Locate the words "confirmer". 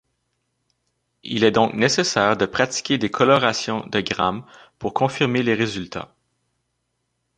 4.95-5.43